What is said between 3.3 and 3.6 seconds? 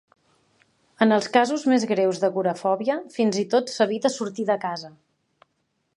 i